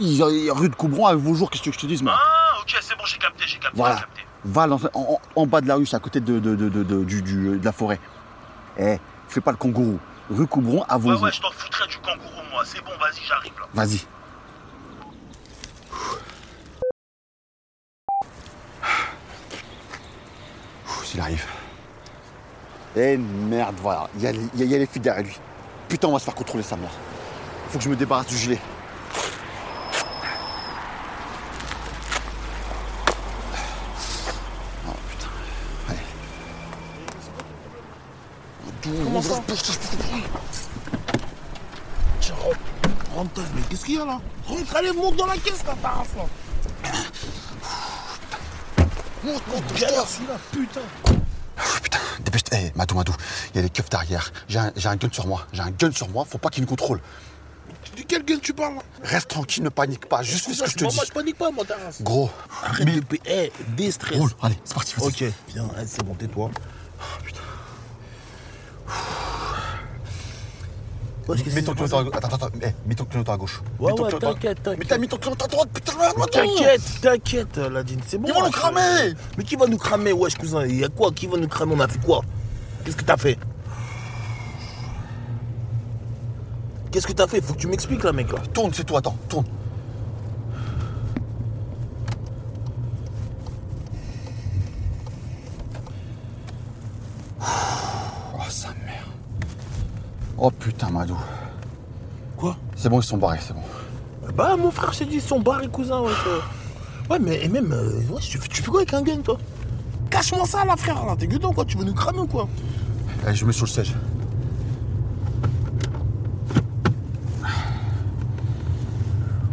Il 0.01 0.13
y 0.13 0.23
a- 0.23 0.29
il 0.29 0.45
y 0.45 0.51
a 0.51 0.55
rue 0.55 0.69
de 0.69 0.75
Coubron 0.75 1.07
à 1.07 1.15
Vaujour, 1.15 1.51
qu'est-ce 1.51 1.63
que 1.63 1.73
je 1.73 1.79
te 1.79 1.87
dis, 1.87 2.03
moi 2.03 2.15
Ah, 2.17 2.59
ok, 2.61 2.77
c'est 2.81 2.97
bon, 2.97 3.05
j'ai 3.07 3.19
capté, 3.19 3.45
j'ai 3.47 3.59
capté, 3.59 3.77
Voilà. 3.77 3.95
j'ai 3.97 4.01
capté. 4.03 4.21
Va 4.45 4.69
en, 4.69 5.01
en- 5.15 5.21
en 5.37 5.47
bas 5.47 5.61
de 5.61 5.69
la 5.69 5.77
rue, 5.77 5.87
c'est 5.87 5.97
à 5.97 6.01
côté 6.01 6.21
de, 6.21 6.39
de, 6.39 6.55
de, 6.57 7.05
du- 7.05 7.23
du- 7.23 7.59
de 7.59 7.65
la 7.65 7.73
forêt. 7.73 8.01
Eh, 8.79 8.99
fais 9.29 9.41
pas 9.41 9.53
le 9.53 9.57
kangourou. 9.57 9.99
Rue 10.31 10.47
Coubron 10.47 10.83
à 10.89 10.97
Ouais, 10.97 11.03
Vaujour. 11.03 11.23
ouais, 11.23 11.33
je 11.33 11.41
t'en 11.41 11.51
foutrais 11.53 11.87
du 11.87 11.97
kangourou, 11.99 12.43
moi. 12.51 12.63
C'est 12.65 12.81
bon, 12.85 12.91
vas-y, 13.01 13.25
j'arrive 13.27 13.53
là. 13.61 13.67
Vas-y. 13.73 14.01
S'il 21.05 21.21
arrive. 21.21 21.45
Eh 22.97 23.17
merde, 23.17 23.75
voilà. 23.83 24.09
Il 24.17 24.23
y, 24.23 24.27
a 24.27 24.33
les- 24.33 24.39
il 24.55 24.61
y 24.61 24.63
a- 24.63 24.67
il 24.67 24.71
y 24.71 24.75
a 24.75 24.79
les 24.79 24.87
filles 24.87 25.03
derrière 25.03 25.25
lui. 25.25 25.37
Putain, 25.89 26.09
on 26.09 26.13
va 26.13 26.19
se 26.19 26.25
faire 26.25 26.35
contrôler 26.35 26.63
sa 26.63 26.77
mère. 26.77 26.91
faut 27.71 27.79
que 27.79 27.85
je 27.85 27.89
me 27.89 27.97
débarrasse 27.97 28.27
du 28.29 28.37
gilet. 28.37 28.61
Oh 34.87 34.93
putain. 35.09 35.29
Allez. 35.89 35.99
Comment 39.05 39.23
ça 39.23 39.41
Tiens, 42.21 42.35
rentre. 42.43 42.59
Rentre, 43.15 43.41
mais 43.55 43.63
qu'est-ce 43.71 43.85
qu'il 43.85 43.95
y 43.95 43.99
a 44.01 44.05
là 44.05 44.21
Rentre, 44.47 44.77
allez, 44.77 44.93
monte 44.93 45.17
dans 45.17 45.27
la 45.27 45.37
caisse 45.37 45.65
là, 45.67 45.75
ta 45.81 45.89
race 45.89 46.09
là. 46.17 46.25
Monte, 49.25 49.43
monte, 49.49 49.75
galère 49.81 50.07
celui-là, 50.07 50.37
putain. 50.53 50.81
Oh, 52.55 52.57
putain, 52.57 52.63
dépêche-toi. 52.63 52.71
Eh, 52.75 52.79
Madou, 52.79 52.95
Madou, 52.95 53.13
il 53.53 53.57
y 53.57 53.59
a 53.61 53.63
des 53.63 53.71
keufs 53.71 53.91
derrière. 53.91 54.33
J'ai 54.49 54.59
un, 54.59 54.73
un 54.85 54.97
gun 54.97 55.09
sur 55.13 55.27
moi. 55.27 55.47
J'ai 55.53 55.63
un 55.63 55.71
gun 55.71 55.91
sur 55.93 56.09
moi, 56.09 56.25
faut 56.29 56.39
pas 56.39 56.51
qu'ils 56.51 56.63
nous 56.63 56.69
contrôlent. 56.69 57.01
De 57.97 58.03
quelle 58.03 58.25
gueule 58.25 58.41
tu 58.41 58.53
parles 58.53 58.75
Reste 59.03 59.29
tranquille, 59.29 59.63
ne 59.63 59.69
panique 59.69 60.07
pas. 60.09 60.23
Juste 60.23 60.47
fais 60.47 60.55
ce 60.55 60.63
que 60.65 60.71
je 60.71 60.75
te 60.75 60.85
dis. 60.85 60.95
moi, 60.97 61.05
je 61.07 61.13
panique 61.13 61.37
pas, 61.39 61.51
moi, 61.51 61.65
ta 61.65 61.77
race. 61.77 62.03
Gros, 62.03 62.31
Arrête 62.65 62.87
de 62.95 63.01
payer. 63.01 63.23
Eh, 63.27 63.53
déstress. 63.77 64.19
roule. 64.19 64.31
Allez, 64.43 64.59
c'est 64.65 64.75
parti. 64.75 64.95
Ok, 65.01 65.25
viens, 65.55 65.69
allez, 65.77 65.87
c'est 65.87 66.03
bon, 66.05 66.15
tais-toi. 66.15 66.51
Ouais, 71.27 71.39
qu'est-ce 71.39 71.55
Mets 71.55 71.63
ton 71.63 71.73
clignotant 71.73 71.99
à 72.01 72.05
gauche. 72.05 72.13
Attends, 72.17 72.29
attends, 72.37 72.49
eh, 72.61 72.67
mets 72.87 72.95
ton 72.95 73.05
clignotant 73.07 73.33
à 73.33 73.37
gauche. 73.39 73.63
Ouais, 73.79 73.93
Mets 73.93 73.97
ton 73.97 74.05
ouais, 74.05 74.11
t'inquiète, 74.19 74.63
t'inquiète. 74.63 74.79
Mais 74.79 74.85
t'as 74.85 74.99
mis 74.99 75.09
ton 75.09 75.17
clignotant 75.17 75.47
à 75.47 75.49
droite, 75.49 75.69
putain. 75.73 75.93
T'inquiète, 76.31 76.83
t'inquiète, 77.01 77.57
Ladine, 77.57 78.01
c'est 78.07 78.19
bon. 78.19 78.29
Ils 78.29 78.35
vont 78.35 78.41
nous 78.41 78.47
je- 78.49 78.53
cramer 78.53 79.15
Mais 79.39 79.45
qui 79.45 79.57
va 79.57 79.67
nous 79.67 79.79
cramer, 79.79 80.13
wesh, 80.13 80.35
cousin? 80.37 80.67
Il 80.67 80.81
y 80.81 80.85
a 80.85 80.89
quoi? 80.89 81.13
Qui 81.13 81.27
va 81.27 81.39
nous 81.39 81.49
cramer? 81.49 81.75
On 81.75 81.81
a 81.81 81.89
fait 81.89 81.99
quoi? 82.01 82.21
Qu'est-ce 82.85 82.97
que 82.97 83.05
t'as 83.05 83.17
fait 83.17 83.39
Qu'est-ce 86.91 87.07
que 87.07 87.13
t'as 87.13 87.27
fait 87.27 87.41
Faut 87.41 87.55
que 87.55 87.59
tu 87.59 87.67
m'expliques, 87.67 88.05
là, 88.05 88.13
mec, 88.13 88.31
là. 88.33 88.39
Tourne, 88.53 88.73
c'est 88.73 88.85
toi, 88.85 88.99
attends, 88.99 89.17
tourne. 89.29 89.47
Oh, 97.41 98.41
sa 98.49 98.69
mère. 98.69 99.07
Oh 100.37 100.51
putain, 100.51 100.91
Madou. 100.91 101.17
Quoi 102.37 102.57
C'est 102.77 102.89
bon, 102.89 103.01
ils 103.01 103.05
sont 103.05 103.17
barrés, 103.19 103.39
c'est 103.41 103.55
bon. 103.55 103.63
Bah, 104.35 104.57
mon 104.57 104.71
frère, 104.71 104.93
je 104.93 105.01
t'ai 105.01 105.07
dit, 105.07 105.17
ils 105.17 105.23
sont 105.23 105.41
barrés, 105.41 105.69
cousin, 105.69 106.03
euh. 106.03 106.41
Ouais, 107.11 107.19
mais 107.21 107.45
et 107.45 107.49
même, 107.49 107.73
euh, 107.73 108.01
tu, 108.21 108.39
fais- 108.39 108.49
tu 108.49 108.63
fais 108.63 108.71
quoi 108.71 108.81
avec 108.81 108.95
un 108.95 109.03
gun, 109.03 109.19
toi? 109.19 109.39
Cache-moi 110.11 110.47
ça, 110.47 110.65
là, 110.65 110.77
frère, 110.77 111.05
là. 111.05 111.15
T'es 111.19 111.27
gueudant, 111.27 111.53
quoi 111.53 111.65
Tu 111.65 111.77
veux 111.77 111.85
nous 111.85 111.95
cramer 111.95 112.21
ou 112.21 112.27
quoi? 112.27 112.49
Allez, 113.27 113.37
je 113.37 113.45
mets 113.45 113.53
sur 113.53 113.67
le 113.67 113.71
siège. 113.71 113.95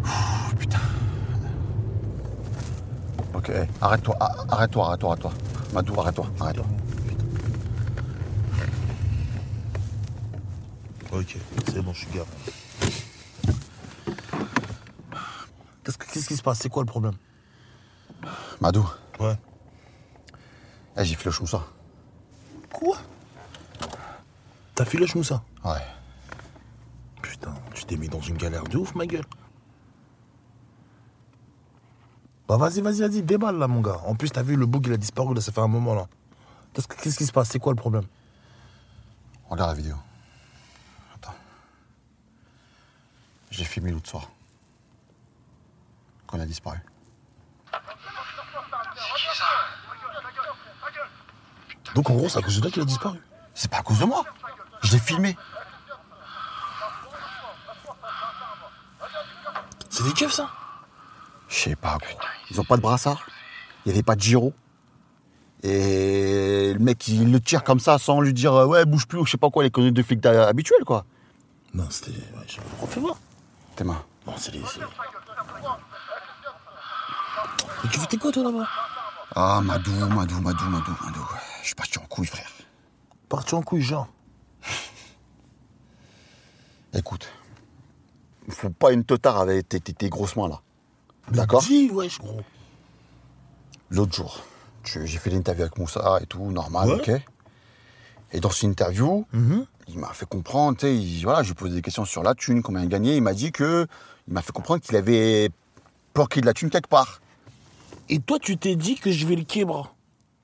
Ouh, 0.05 0.55
Putain. 0.57 0.79
Ok, 3.33 3.51
arrête-toi, 3.81 4.15
arrête-toi, 4.49 4.85
arrête-toi, 4.85 5.09
arrête-toi. 5.09 5.31
Madou, 5.73 5.99
arrête-toi, 5.99 6.25
arrête-toi. 6.39 6.65
Ok, 11.13 11.37
c'est 11.67 11.81
bon, 11.81 11.93
je 11.93 11.99
suis 11.99 12.11
garde. 12.13 12.27
Qu'est-ce 15.83 15.97
que- 15.97 16.05
qu'est-ce 16.11 16.27
qui 16.27 16.37
se 16.37 16.41
passe? 16.43 16.59
C'est 16.59 16.69
quoi 16.69 16.83
le 16.83 16.87
problème? 16.87 17.13
Madou, 18.61 18.87
Ouais. 19.19 19.35
eh, 20.97 21.03
j'ai 21.05 21.15
fait 21.15 21.25
le 21.25 21.31
choussa. 21.31 21.63
Quoi? 22.71 22.97
T'as 24.81 24.85
filé 24.89 25.05
le 25.05 25.13
Moussa 25.15 25.43
Ouais. 25.63 25.73
Putain, 27.21 27.53
tu 27.75 27.85
t'es 27.85 27.97
mis 27.97 28.09
dans 28.09 28.19
une 28.19 28.35
galère 28.35 28.63
de 28.63 28.77
ouf, 28.79 28.95
ma 28.95 29.05
gueule. 29.05 29.25
Bah 32.47 32.57
vas-y, 32.57 32.81
vas-y, 32.81 33.01
vas-y, 33.01 33.21
déballe 33.21 33.57
là, 33.59 33.67
mon 33.67 33.81
gars. 33.81 33.99
En 34.07 34.15
plus, 34.15 34.31
t'as 34.31 34.41
vu, 34.41 34.55
le 34.55 34.65
bug, 34.65 34.87
il 34.87 34.93
a 34.93 34.97
disparu, 34.97 35.35
là, 35.35 35.41
ça 35.41 35.51
fait 35.51 35.61
un 35.61 35.67
moment, 35.67 35.93
là. 35.93 36.07
Qu'est-ce 36.73 36.87
que- 36.87 36.95
qu'est-ce 36.99 37.15
qui 37.19 37.27
se 37.27 37.31
passe? 37.31 37.49
C'est 37.49 37.59
quoi 37.59 37.73
le 37.73 37.75
problème? 37.75 38.05
Regarde 39.51 39.69
la 39.69 39.75
vidéo. 39.75 39.95
Attends. 41.13 41.35
J'ai 43.51 43.65
filmé 43.65 43.91
l'autre 43.91 44.09
soir. 44.09 44.31
Quand 46.25 46.37
il 46.37 46.41
a 46.41 46.45
disparu. 46.47 46.79
Donc, 51.93 52.09
en 52.09 52.15
gros, 52.15 52.29
c'est 52.29 52.39
à 52.39 52.41
cause 52.41 52.55
de 52.55 52.61
toi 52.61 52.71
qu'il 52.71 52.81
a 52.81 52.85
disparu. 52.85 53.19
C'est 53.53 53.69
pas 53.69 53.77
à 53.77 53.83
cause 53.83 53.99
de 53.99 54.05
moi. 54.05 54.23
Je 54.83 54.91
l'ai 54.93 54.99
filmé. 54.99 55.37
C'est 59.89 60.03
des 60.03 60.13
keufs, 60.13 60.31
ça 60.31 60.49
Je 61.49 61.55
sais 61.55 61.75
pas, 61.75 61.97
gros. 61.97 62.17
Ils 62.49 62.59
ont 62.59 62.63
pas 62.63 62.77
de 62.77 62.81
brassard. 62.81 63.21
Il 63.85 63.89
y 63.89 63.91
avait 63.93 64.03
pas 64.03 64.15
de 64.15 64.21
giro. 64.21 64.53
Et 65.63 66.73
le 66.73 66.79
mec, 66.79 67.07
il 67.07 67.31
le 67.31 67.39
tire 67.39 67.63
comme 67.63 67.79
ça 67.79 67.97
sans 67.99 68.19
lui 68.21 68.33
dire 68.33 68.53
ouais, 68.53 68.85
bouge 68.85 69.05
plus 69.07 69.19
ou 69.19 69.25
je 69.25 69.31
sais 69.31 69.37
pas 69.37 69.49
quoi, 69.51 69.63
les 69.63 69.69
conneries 69.69 69.91
de 69.91 70.01
flics 70.01 70.25
habituelles, 70.25 70.83
quoi. 70.85 71.05
Non, 71.73 71.85
c'était. 71.89 72.11
Ouais, 72.11 72.45
je... 72.47 72.59
Refais 72.81 72.99
voir. 72.99 73.15
Tes 73.75 73.83
mains. 73.83 74.03
Non, 74.25 74.33
c'est 74.37 74.51
des. 74.51 74.61
c'est- 74.65 74.79
Mais 77.83 77.89
tu 77.91 77.99
fais 77.99 78.17
quoi, 78.17 78.31
toi, 78.31 78.43
là-bas? 78.43 78.67
Ah, 79.35 79.61
Madou, 79.63 79.91
Madou, 79.91 80.39
Madou, 80.41 80.65
Madou, 80.65 80.95
Madou. 81.03 81.27
Je 81.61 81.67
suis 81.67 81.75
parti 81.75 81.97
en 81.99 82.05
couille, 82.05 82.27
frère. 82.27 82.49
Parti 83.29 83.53
en 83.55 83.61
couille, 83.61 83.81
genre. 83.81 84.07
Écoute. 86.93 87.27
Faut 88.49 88.69
pas 88.69 88.91
une 88.91 89.05
totard 89.05 89.37
avec 89.39 89.69
tes, 89.69 89.79
tes- 89.79 89.93
tes 89.93 90.09
grosses 90.09 90.35
mains, 90.35 90.49
là. 90.49 90.61
D'accord 91.31 91.61
Dis, 91.61 91.89
wesh, 91.91 92.19
gros. 92.19 92.41
L'autre 93.89 94.13
jour, 94.13 94.43
j'ai 94.83 95.05
fait 95.17 95.29
l'interview 95.29 95.63
avec 95.63 95.77
Moussa 95.77 96.19
et 96.21 96.25
tout, 96.25 96.51
normal, 96.51 96.89
Ouais. 96.89 96.95
ok 97.15 97.21
Et 98.33 98.39
dans 98.39 98.49
cette 98.49 98.63
interview, 98.63 99.25
Mhm. 99.33 99.65
il 99.87 99.99
m'a 99.99 100.13
fait 100.13 100.25
comprendre, 100.25 100.77
tu 100.77 100.85
sais, 100.87 100.95
il- 100.97 101.23
voilà, 101.23 101.43
je 101.43 101.49
lui 101.49 101.51
ai 101.51 101.55
posé 101.55 101.75
des 101.75 101.81
questions 101.81 102.05
sur 102.05 102.23
la 102.23 102.33
thune, 102.35 102.61
combien 102.61 102.81
il 102.81 102.89
gagnait. 102.89 103.15
Il 103.17 103.21
m'a 103.21 103.33
dit 103.33 103.51
que. 103.51 103.87
Il 104.27 104.33
m'a 104.33 104.41
fait 104.41 104.51
comprendre 104.53 104.79
qu'il 104.81 104.95
avait 104.95 105.49
planqué 106.13 106.39
de 106.41 106.45
la 106.45 106.53
thune 106.53 106.69
quelque 106.69 106.87
part. 106.87 107.21
Et 108.09 108.19
toi, 108.19 108.37
tu 108.39 108.55
t'es 108.57 108.75
dit 108.75 108.95
que 108.95 109.11
je 109.11 109.25
vais 109.25 109.35
le 109.35 109.43
québra 109.43 109.93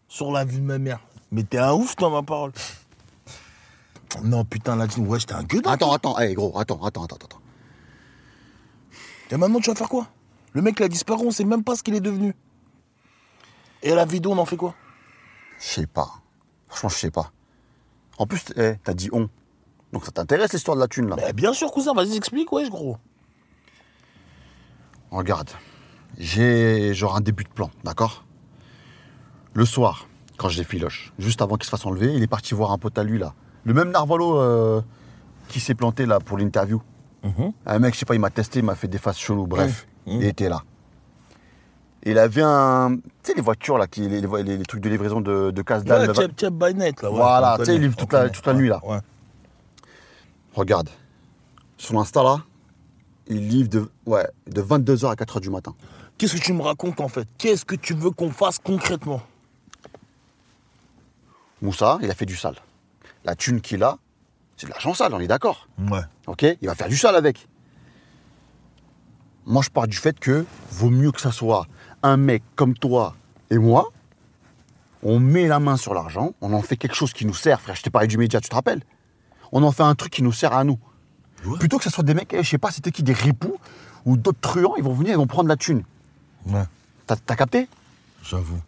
sur 0.10 0.32
la 0.32 0.44
vie 0.46 0.58
de 0.58 0.64
ma 0.64 0.78
mère. 0.80 1.00
Mais 1.32 1.44
t'es 1.44 1.58
un 1.60 1.74
ouf 1.74 1.96
dans 1.98 2.10
ma 2.10 2.24
parole. 2.24 2.52
Non, 4.24 4.46
putain, 4.46 4.76
là, 4.76 4.88
ouais, 4.98 5.20
j'étais 5.20 5.34
un 5.34 5.44
gueudin. 5.44 5.72
Attends, 5.72 5.92
attends, 5.92 6.20
hé 6.20 6.34
gros, 6.34 6.58
attends, 6.58 6.84
attends, 6.84 7.04
attends, 7.04 7.16
attends. 7.16 7.42
Et 9.32 9.38
maintenant, 9.38 9.60
tu 9.60 9.70
vas 9.70 9.76
faire 9.76 9.90
quoi? 9.90 10.08
Le 10.54 10.62
mec, 10.62 10.76
il 10.80 10.84
a 10.84 10.88
disparu, 10.88 11.26
on 11.26 11.32
sait 11.32 11.44
même 11.44 11.64
pas 11.64 11.76
ce 11.76 11.84
qu'il 11.84 11.96
est 11.96 12.00
devenu. 12.02 12.34
Et 13.84 13.94
la 13.94 14.06
vidéo, 14.06 14.32
on 14.32 14.38
en 14.38 14.46
fait 14.46 14.58
quoi? 14.58 14.74
Je 15.60 15.66
sais 15.66 15.88
pas. 15.88 16.10
Franchement, 16.68 16.90
je 16.90 16.96
sais 16.96 17.12
pas. 17.12 17.32
En 18.18 18.26
plus, 18.26 18.44
eh, 18.56 18.76
t'as 18.84 18.94
dit 18.94 19.10
on. 19.12 19.30
Donc 19.94 20.06
ça 20.06 20.12
t'intéresse 20.12 20.54
l'histoire 20.54 20.76
de 20.76 20.82
la 20.82 20.88
thune, 20.88 21.08
là? 21.10 21.16
Bah, 21.16 21.34
Bien 21.34 21.54
sûr, 21.54 21.72
cousin, 21.72 21.94
vas-y, 21.94 22.18
explique, 22.18 22.52
wesh, 22.52 22.70
gros. 22.70 22.98
Regarde, 25.12 25.50
j'ai 26.18 26.94
genre 26.94 27.16
un 27.16 27.22
début 27.22 27.44
de 27.44 27.50
plan, 27.50 27.72
d'accord? 27.84 28.26
Le 29.54 29.66
soir, 29.66 30.08
quand 30.38 30.50
je 30.50 30.58
l'ai 30.58 30.64
filoche, 30.66 31.14
juste 31.18 31.42
avant 31.42 31.56
qu'il 31.56 31.66
se 31.66 31.70
fasse 31.70 31.86
enlever, 31.86 32.14
il 32.14 32.22
est 32.22 32.28
parti 32.28 32.54
voir 32.54 32.72
un 32.72 32.78
pote 32.78 32.98
à 32.98 33.04
lui 33.04 33.18
là. 33.18 33.34
Le 33.68 33.74
même 33.74 33.92
Narvalo 33.92 34.40
euh, 34.40 34.82
qui 35.50 35.60
s'est 35.60 35.76
planté 35.76 36.06
là 36.06 36.20
pour 36.22 36.38
l'interview. 36.38 36.82
Un 37.66 37.80
mec, 37.80 37.94
je 37.94 38.00
sais 38.00 38.06
pas, 38.06 38.16
il 38.16 38.22
m'a 38.22 38.30
testé, 38.30 38.60
il 38.60 38.66
m'a 38.66 38.76
fait 38.76 38.88
des 38.88 38.98
faces 38.98 39.20
cheloues, 39.20 39.46
bref, 39.48 39.86
il 40.06 40.24
était 40.24 40.48
là. 40.48 40.64
Il 42.04 42.18
avait 42.18 42.44
un. 42.44 42.96
Tu 42.96 43.02
sais, 43.24 43.34
les 43.34 43.42
voitures 43.42 43.78
là, 43.78 43.86
qui, 43.88 44.08
les, 44.08 44.22
les- 44.22 44.44
les- 44.44 44.58
les 44.58 44.64
trucs 44.66 44.80
de 44.82 44.88
livraison 44.88 45.20
de, 45.20 45.52
de 45.52 45.62
casse 45.62 45.84
dalle. 45.84 46.10
Ouais, 46.10 46.28
Tchep 46.38 46.54
by 46.54 46.74
Night, 46.74 47.02
là. 47.02 47.10
ouais, 47.12 47.18
Voilà, 47.18 47.58
tu 47.60 47.66
sais, 47.66 47.76
il 47.76 47.82
livre 47.82 47.98
toute 47.98 48.14
la- 48.14 48.30
toute 48.30 48.46
la 48.46 48.54
nuit, 48.54 48.70
là. 48.70 48.80
Ouais. 48.86 49.00
Regarde, 50.56 50.90
son 51.78 52.00
Insta 52.00 52.24
là, 52.24 52.38
il 53.28 53.50
livre 53.50 53.68
de, 53.68 53.90
ouais, 54.06 54.26
de 54.48 54.62
22h 54.62 55.10
à 55.12 55.16
4h 55.16 55.42
du 55.42 55.50
matin. 55.50 55.76
Qu'est-ce 56.18 56.36
que 56.38 56.42
tu 56.42 56.54
me 56.54 56.62
racontes, 56.62 57.02
en 57.02 57.10
fait? 57.10 57.28
Qu'est-ce 57.38 57.66
que 57.66 57.76
tu 57.76 57.94
veux 57.94 58.12
qu'on 58.12 58.32
fasse 58.32 58.58
concrètement? 58.60 59.22
Moussa, 61.62 61.98
il 62.02 62.10
a 62.10 62.14
fait 62.14 62.26
du 62.26 62.38
sale. 62.38 62.56
La 63.28 63.36
thune 63.36 63.60
qu'il 63.60 63.84
a, 63.84 63.98
c'est 64.56 64.68
de 64.68 64.72
l'argent 64.72 64.94
sale, 64.94 65.14
on 65.14 65.20
est 65.20 65.28
d'accord. 65.28 65.68
Ouais. 65.92 66.00
Ok 66.28 66.46
Il 66.62 66.68
va 66.68 66.76
faire 66.76 66.88
du 66.88 66.96
sale 66.96 67.18
avec. 67.18 67.50
Moi, 69.46 69.62
je 69.62 69.70
pars 69.70 69.86
du 69.86 69.98
fait 69.98 70.18
que 70.18 70.46
vaut 70.72 70.90
mieux 70.90 71.12
que 71.12 71.20
ça 71.20 71.34
soit 71.34 71.68
un 72.04 72.16
mec 72.16 72.42
comme 72.56 72.74
toi 72.74 73.16
et 73.50 73.58
moi. 73.58 73.92
On 75.04 75.20
met 75.20 75.48
la 75.48 75.60
main 75.60 75.76
sur 75.76 75.94
l'argent, 75.94 76.34
on 76.40 76.54
en 76.54 76.62
fait 76.62 76.78
quelque 76.78 76.96
chose 76.96 77.12
qui 77.12 77.26
nous 77.26 77.34
sert, 77.34 77.60
frère. 77.60 77.76
Je 77.76 77.84
t'ai 77.84 77.90
parlé 77.90 78.08
du 78.08 78.18
média, 78.18 78.40
tu 78.40 78.48
te 78.48 78.56
rappelles? 78.56 78.82
On 79.52 79.62
en 79.62 79.74
fait 79.74 79.84
un 79.84 79.94
truc 79.94 80.14
qui 80.14 80.24
nous 80.24 80.32
sert 80.32 80.54
à 80.54 80.64
nous. 80.64 80.80
Ouais. 81.46 81.60
Plutôt 81.60 81.78
que 81.78 81.84
ce 81.84 81.90
soit 81.90 82.06
des 82.06 82.14
mecs, 82.14 82.34
eh, 82.34 82.44
je 82.44 82.50
sais 82.50 82.58
pas, 82.58 82.72
c'était 82.72 82.92
qui, 82.92 83.04
des 83.04 83.14
ripoux 83.14 83.58
ou 84.06 84.16
d'autres 84.16 84.40
truands, 84.40 84.76
ils 84.78 84.84
vont 84.84 84.94
venir, 84.94 85.12
ils 85.12 85.18
vont 85.18 85.28
prendre 85.28 85.50
la 85.50 85.58
thune. 85.58 85.84
Ouais. 86.46 86.64
T'as 87.06 87.36
capté? 87.36 87.68
J'avoue. 88.24 88.62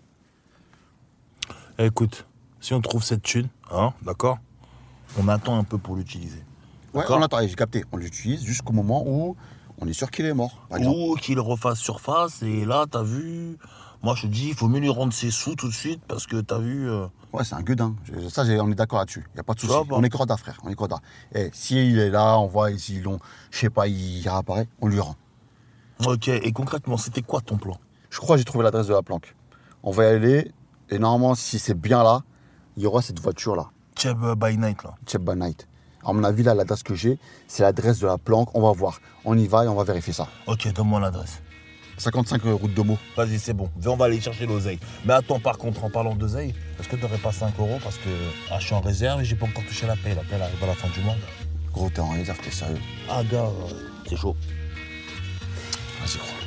Eh, 1.77 1.85
écoute, 1.85 2.25
si 2.59 2.73
on 2.73 2.81
trouve 2.81 3.03
cette 3.03 3.23
thune, 3.23 3.47
hein, 3.71 3.93
d'accord? 4.01 4.37
On 5.17 5.27
attend 5.27 5.57
un 5.57 5.63
peu 5.63 5.77
pour 5.77 5.95
l'utiliser. 5.95 6.43
Ouais, 6.93 7.03
on 7.09 7.19
l'attend, 7.19 7.39
j'ai 7.41 7.55
capté. 7.55 7.83
On 7.91 7.97
l'utilise 7.97 8.43
jusqu'au 8.43 8.73
moment 8.73 9.03
où 9.05 9.35
on 9.79 9.87
est 9.87 9.93
sûr 9.93 10.09
qu'il 10.11 10.25
est 10.25 10.33
mort, 10.33 10.65
par. 10.69 10.79
Ou 10.81 11.15
qu'il 11.15 11.39
refasse 11.39 11.79
surface, 11.79 12.41
et 12.41 12.65
là, 12.65 12.85
t'as 12.89 13.03
vu. 13.03 13.57
Moi, 14.01 14.15
je 14.15 14.23
te 14.23 14.27
dis, 14.27 14.47
il 14.49 14.53
faut 14.55 14.67
mieux 14.69 14.79
lui 14.79 14.89
rendre 14.89 15.11
ses 15.11 15.29
sous 15.29 15.55
tout 15.55 15.67
de 15.67 15.73
suite, 15.73 16.01
parce 16.07 16.25
que 16.25 16.39
t'as 16.41 16.59
vu. 16.59 16.89
euh, 16.89 17.07
Ouais, 17.33 17.43
c'est 17.43 17.55
un 17.55 17.61
gueudin. 17.61 17.95
Ça, 18.29 18.43
on 18.43 18.71
est 18.71 18.75
d'accord 18.75 18.99
là-dessus. 18.99 19.25
Il 19.31 19.35
n'y 19.35 19.39
a 19.41 19.43
pas 19.43 19.53
de 19.53 19.59
souci. 19.59 19.73
On 19.91 20.03
est 20.03 20.09
corda, 20.09 20.35
frère. 20.37 20.57
On 20.63 20.69
est 20.69 20.75
corda. 20.75 20.99
Et 21.35 21.49
s'il 21.53 21.99
est 21.99 22.09
là, 22.09 22.39
on 22.39 22.47
voit, 22.47 22.75
s'ils 22.77 23.03
l'ont, 23.03 23.19
je 23.51 23.59
sais 23.59 23.69
pas, 23.69 23.87
il 23.87 24.21
réapparaît, 24.27 24.67
on 24.81 24.87
lui 24.87 24.99
rend. 24.99 25.15
Ok, 26.07 26.29
et 26.29 26.51
concrètement, 26.53 26.97
c'était 26.97 27.21
quoi 27.21 27.41
ton 27.41 27.57
plan? 27.57 27.77
Je 28.09 28.17
crois 28.19 28.35
que 28.35 28.39
j'ai 28.39 28.45
trouvé 28.45 28.63
l'adresse 28.63 28.87
de 28.87 28.93
la 28.93 29.01
planque. 29.03 29.35
On 29.83 29.91
va 29.91 30.05
y 30.05 30.07
aller. 30.07 30.51
Et 30.89 30.97
normalement, 30.97 31.35
si 31.35 31.59
c'est 31.59 31.79
bien 31.79 32.01
là, 32.01 32.23
il 32.77 32.83
y 32.83 32.85
aura 32.87 33.01
cette 33.01 33.19
voiture-là. 33.19 33.69
Cheb 33.99 34.23
euh, 34.23 34.33
by 34.33 34.57
night, 34.57 34.81
là. 34.83 34.95
Cheb 35.05 35.23
by 35.23 35.35
night. 35.35 35.67
À 36.05 36.13
mon 36.13 36.23
avis, 36.23 36.41
là, 36.41 36.53
l'adresse 36.53 36.83
que 36.83 36.95
j'ai, 36.95 37.19
c'est 37.49 37.63
l'adresse 37.63 37.99
de 37.99 38.07
la 38.07 38.17
planque. 38.17 38.47
On 38.55 38.61
va 38.61 38.71
voir. 38.71 39.01
On 39.25 39.37
y 39.37 39.45
va 39.45 39.65
et 39.65 39.67
on 39.67 39.75
va 39.75 39.83
vérifier 39.83 40.13
ça. 40.13 40.25
Ok, 40.47 40.71
donne-moi 40.71 41.01
l'adresse. 41.01 41.41
55 41.97 42.41
route 42.43 42.73
de 42.73 42.81
Meaux. 42.81 42.97
Vas-y, 43.17 43.37
c'est 43.39 43.51
bon. 43.53 43.69
Viens, 43.75 43.91
on 43.91 43.97
va 43.97 44.05
aller 44.05 44.21
chercher 44.21 44.45
l'oseille. 44.45 44.79
Mais 45.03 45.11
attends, 45.13 45.41
par 45.41 45.57
contre, 45.57 45.83
en 45.83 45.89
parlant 45.89 46.15
d'oseille, 46.15 46.55
est-ce 46.79 46.87
que 46.87 46.95
t'aurais 46.95 47.17
pas 47.17 47.33
5 47.33 47.59
euros 47.59 47.77
Parce 47.83 47.97
que 47.97 48.07
ah, 48.49 48.57
je 48.59 48.67
suis 48.67 48.73
en 48.73 48.79
réserve 48.79 49.19
et 49.19 49.25
j'ai 49.25 49.35
pas 49.35 49.47
encore 49.47 49.65
touché 49.65 49.85
la 49.85 49.97
paie. 49.97 50.15
La 50.15 50.21
paie, 50.21 50.35
elle 50.35 50.43
arrive 50.43 50.63
à 50.63 50.67
la 50.67 50.75
fin 50.75 50.87
du 50.87 51.01
mois. 51.01 51.15
là. 51.15 51.27
Gros, 51.73 51.89
t'es 51.89 51.99
en 51.99 52.11
réserve, 52.11 52.39
t'es 52.41 52.51
sérieux. 52.51 52.79
Ah, 53.09 53.21
gars, 53.29 53.47
euh, 53.47 53.73
c'est 54.07 54.15
chaud. 54.15 54.37
Vas-y, 55.99 56.17
gros. 56.19 56.38